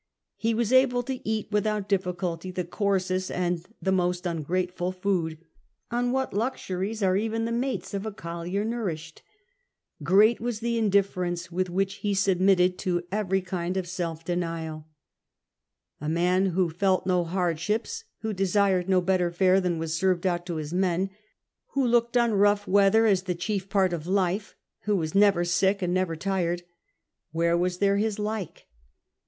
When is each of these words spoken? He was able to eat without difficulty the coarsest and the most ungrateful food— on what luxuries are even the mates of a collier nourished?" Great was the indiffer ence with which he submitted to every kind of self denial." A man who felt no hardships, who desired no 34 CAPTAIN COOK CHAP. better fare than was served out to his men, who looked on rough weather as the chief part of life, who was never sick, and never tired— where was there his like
He 0.35 0.55
was 0.55 0.73
able 0.73 1.03
to 1.03 1.19
eat 1.29 1.51
without 1.51 1.87
difficulty 1.87 2.49
the 2.49 2.63
coarsest 2.63 3.29
and 3.29 3.63
the 3.83 3.91
most 3.91 4.25
ungrateful 4.25 4.91
food— 4.91 5.37
on 5.91 6.11
what 6.11 6.33
luxuries 6.33 7.03
are 7.03 7.15
even 7.15 7.45
the 7.45 7.51
mates 7.51 7.93
of 7.93 8.03
a 8.07 8.11
collier 8.11 8.65
nourished?" 8.65 9.21
Great 10.03 10.39
was 10.41 10.59
the 10.59 10.75
indiffer 10.79 11.27
ence 11.27 11.51
with 11.51 11.69
which 11.69 11.97
he 11.97 12.15
submitted 12.15 12.79
to 12.79 13.03
every 13.11 13.41
kind 13.43 13.77
of 13.77 13.87
self 13.87 14.25
denial." 14.25 14.87
A 15.99 16.09
man 16.09 16.47
who 16.47 16.71
felt 16.71 17.05
no 17.05 17.23
hardships, 17.23 18.03
who 18.21 18.33
desired 18.33 18.89
no 18.89 19.01
34 19.01 19.01
CAPTAIN 19.01 19.01
COOK 19.01 19.05
CHAP. 19.05 19.07
better 19.07 19.45
fare 19.45 19.61
than 19.61 19.77
was 19.77 19.93
served 19.95 20.25
out 20.25 20.47
to 20.47 20.55
his 20.55 20.73
men, 20.73 21.11
who 21.73 21.85
looked 21.85 22.17
on 22.17 22.33
rough 22.33 22.67
weather 22.67 23.05
as 23.05 23.21
the 23.21 23.35
chief 23.35 23.69
part 23.69 23.93
of 23.93 24.07
life, 24.07 24.55
who 24.85 24.95
was 24.95 25.13
never 25.13 25.45
sick, 25.45 25.83
and 25.83 25.93
never 25.93 26.15
tired— 26.15 26.63
where 27.33 27.55
was 27.55 27.77
there 27.77 27.97
his 27.97 28.17
like 28.17 28.65